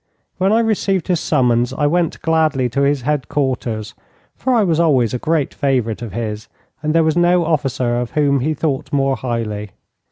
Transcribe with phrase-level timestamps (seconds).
[0.39, 3.93] When I received his summons I went gladly to his headquarters,
[4.35, 6.47] for I was always a great favourite of his,
[6.81, 9.73] and there was no officer of whom he thought more highly.